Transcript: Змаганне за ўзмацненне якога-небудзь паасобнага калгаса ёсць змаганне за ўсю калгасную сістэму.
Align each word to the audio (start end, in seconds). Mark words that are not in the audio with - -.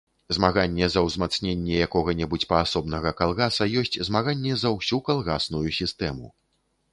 Змаганне 0.35 0.85
за 0.93 1.01
ўзмацненне 1.07 1.75
якога-небудзь 1.87 2.45
паасобнага 2.53 3.11
калгаса 3.19 3.69
ёсць 3.83 3.99
змаганне 4.09 4.57
за 4.63 4.73
ўсю 4.79 5.01
калгасную 5.11 5.63
сістэму. 5.83 6.33